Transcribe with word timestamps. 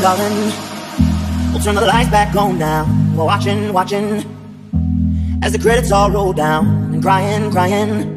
Darling, 0.00 0.52
we'll 1.52 1.62
turn 1.62 1.74
the 1.74 1.80
lights 1.80 2.10
back 2.10 2.34
on 2.36 2.58
now. 2.58 2.84
We're 3.16 3.24
watching, 3.24 3.72
watching 3.72 4.24
as 5.42 5.52
the 5.52 5.58
credits 5.58 5.90
all 5.90 6.10
roll 6.10 6.32
down 6.32 6.66
and 6.92 7.02
crying, 7.02 7.50
crying. 7.50 8.14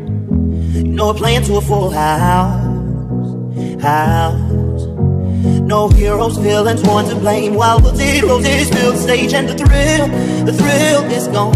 You 0.73 0.84
know 0.84 1.07
we're 1.07 1.13
playing 1.13 1.43
to 1.43 1.57
a 1.57 1.61
full 1.61 1.91
house, 1.91 2.61
house. 3.81 4.85
No 5.61 5.87
heroes, 5.89 6.37
villains, 6.37 6.81
one 6.84 7.05
to 7.05 7.15
blame. 7.15 7.53
While 7.53 7.79
the 7.79 7.95
zeros 7.95 8.45
fill 8.70 8.91
the 8.91 8.98
stage 8.98 9.34
and 9.34 9.48
the 9.48 9.55
thrill, 9.55 10.07
the 10.45 10.53
thrill 10.53 11.03
is 11.11 11.27
gone. 11.27 11.55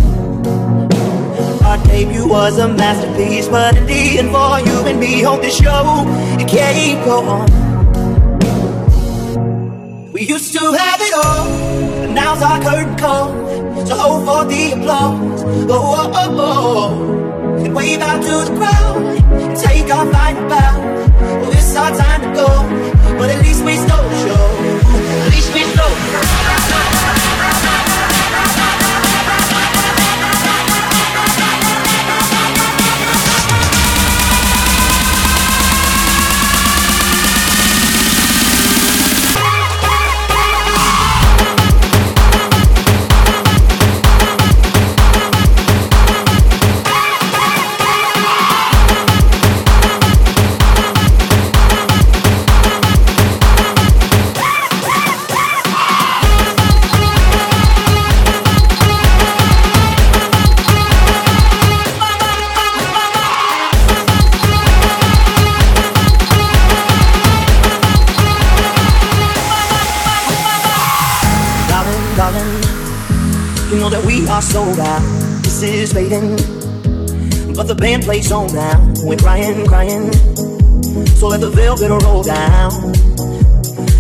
Our 1.64 1.78
debut 1.86 2.28
was 2.28 2.59
a 2.59 2.67
masterpiece, 2.67 3.48
but 3.48 3.76
in 3.76 3.86
the 3.88 4.20
end, 4.20 4.31
for 4.31 4.59
you 4.59 4.88
and 4.88 5.00
me, 5.00 5.26
on 5.26 5.42
this 5.42 5.58
show, 5.58 6.03
it 6.40 6.48
can't 6.48 7.03
go 7.05 7.23
on. 7.23 7.62
We 10.13 10.27
used 10.27 10.53
to 10.53 10.59
have 10.59 11.02
it 11.02 11.13
all, 11.16 11.48
but 12.02 12.12
now's 12.12 12.41
our 12.44 12.62
curtain 12.62 12.95
call. 12.98 13.30
So 13.88 13.95
hold 13.95 14.25
for 14.28 14.45
the 14.45 14.73
applause. 14.73 15.44
Oh, 15.44 15.72
oh, 15.72 16.11
oh, 16.14 16.38
oh. 16.39 17.66
And 17.66 17.75
wave 17.75 18.00
out 18.00 18.22
to 18.22 18.52
the 18.52 18.55
crowd 18.55 19.23
you 73.74 73.80
know 73.80 73.90
that 73.90 74.06
we 74.06 74.28
are 74.28 74.42
sold 74.42 74.80
out. 74.80 75.02
This 75.42 75.64
is 75.64 75.94
fading, 75.94 76.38
but 77.56 77.67
the 77.67 77.73
band 77.73 78.04
plays 78.04 78.32
on 78.32 78.54
now. 78.54 78.78
We're 79.02 79.17
crying, 79.17 79.66
crying, 79.66 80.14
so 81.17 81.28
let 81.28 81.42
the 81.42 81.50
velvet 81.50 81.89
roll 81.89 82.22
down, 82.22 82.72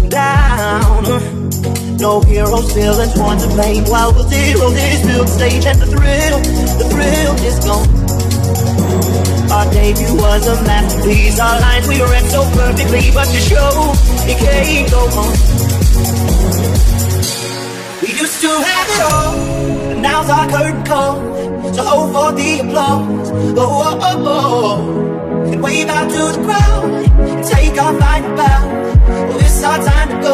down. 0.09 1.03
No 1.97 2.21
heroes, 2.21 2.71
villains, 2.73 3.17
one 3.17 3.39
to 3.39 3.47
blame. 3.47 3.85
While 3.85 4.11
the 4.11 4.23
zeros 4.29 4.77
is 4.77 5.01
built 5.07 5.29
stage 5.29 5.65
and 5.65 5.79
the 5.81 5.87
thrill, 5.87 6.37
the 6.77 6.85
thrill 6.93 7.33
is 7.41 7.57
gone. 7.65 7.89
Our 9.49 9.65
debut 9.73 10.15
was 10.21 10.45
a 10.45 10.61
masterpiece. 10.69 11.39
Our 11.39 11.59
lines 11.59 11.87
we 11.87 11.99
read 12.01 12.25
so 12.29 12.43
perfectly, 12.53 13.09
but 13.13 13.25
the 13.25 13.39
show 13.41 13.93
it 14.29 14.37
can't 14.37 14.91
go 14.91 15.01
on. 15.17 15.33
We 18.13 18.19
used 18.19 18.41
to 18.41 18.47
have 18.47 18.89
it 18.93 19.01
all, 19.11 19.87
but 19.87 19.97
now's 19.97 20.29
our 20.29 20.47
curtain 20.47 20.85
call. 20.85 21.15
So 21.73 21.81
hold 21.81 22.13
for 22.13 22.31
the 22.37 22.59
applause. 22.59 23.31
Oh, 23.31 23.57
oh, 23.57 23.99
oh, 24.01 24.25
oh, 24.27 24.27
oh. 24.27 25.51
And 25.51 25.63
wave 25.63 25.87
out 25.87 26.11
to 26.11 26.37
the 26.37 26.43
crowd 26.45 26.93
and 26.93 27.43
take 27.43 27.75
our 27.81 27.99
final 27.99 28.35
bow. 28.35 28.67
Well, 29.07 29.39
it's 29.39 29.63
our 29.63 29.79
time 29.83 30.09
to 30.09 30.29